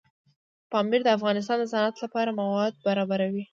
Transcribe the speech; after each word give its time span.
پامیر 0.71 1.01
د 1.03 1.09
افغانستان 1.17 1.57
د 1.59 1.65
صنعت 1.73 1.95
لپاره 2.03 2.37
مواد 2.39 2.73
برابروي. 2.85 3.43